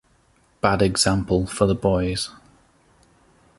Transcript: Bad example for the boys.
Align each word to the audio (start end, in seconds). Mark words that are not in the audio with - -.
Bad 0.61 0.81
example 0.81 1.45
for 1.45 1.67
the 1.67 1.75
boys. 1.75 2.31